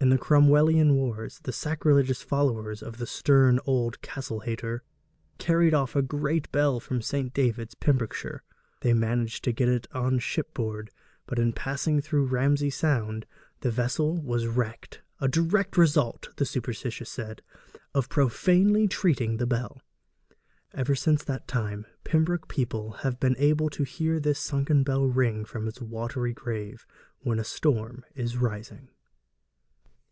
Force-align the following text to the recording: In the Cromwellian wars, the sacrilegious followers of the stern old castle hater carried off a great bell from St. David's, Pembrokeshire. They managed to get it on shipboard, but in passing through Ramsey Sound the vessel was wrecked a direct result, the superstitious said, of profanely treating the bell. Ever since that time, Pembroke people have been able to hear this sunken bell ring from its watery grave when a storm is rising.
In 0.00 0.10
the 0.10 0.18
Cromwellian 0.18 0.96
wars, 0.96 1.38
the 1.44 1.52
sacrilegious 1.52 2.22
followers 2.22 2.82
of 2.82 2.96
the 2.98 3.06
stern 3.06 3.60
old 3.64 4.02
castle 4.02 4.40
hater 4.40 4.82
carried 5.38 5.74
off 5.74 5.94
a 5.94 6.02
great 6.02 6.50
bell 6.50 6.80
from 6.80 7.00
St. 7.00 7.32
David's, 7.32 7.76
Pembrokeshire. 7.76 8.42
They 8.80 8.94
managed 8.94 9.44
to 9.44 9.52
get 9.52 9.68
it 9.68 9.86
on 9.92 10.18
shipboard, 10.18 10.90
but 11.24 11.38
in 11.38 11.52
passing 11.52 12.00
through 12.00 12.26
Ramsey 12.26 12.68
Sound 12.68 13.26
the 13.60 13.70
vessel 13.70 14.20
was 14.20 14.48
wrecked 14.48 15.02
a 15.20 15.28
direct 15.28 15.76
result, 15.76 16.30
the 16.36 16.46
superstitious 16.46 17.08
said, 17.08 17.40
of 17.94 18.08
profanely 18.08 18.88
treating 18.88 19.36
the 19.36 19.46
bell. 19.46 19.82
Ever 20.74 20.96
since 20.96 21.22
that 21.22 21.46
time, 21.46 21.86
Pembroke 22.02 22.48
people 22.48 22.90
have 23.02 23.20
been 23.20 23.36
able 23.38 23.70
to 23.70 23.84
hear 23.84 24.18
this 24.18 24.40
sunken 24.40 24.82
bell 24.82 25.06
ring 25.06 25.44
from 25.44 25.68
its 25.68 25.80
watery 25.80 26.32
grave 26.32 26.86
when 27.20 27.38
a 27.38 27.44
storm 27.44 28.04
is 28.16 28.36
rising. 28.36 28.88